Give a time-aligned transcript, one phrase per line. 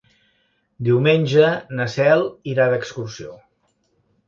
[0.87, 1.51] Diumenge
[1.81, 3.39] na Cel irà d'excursió.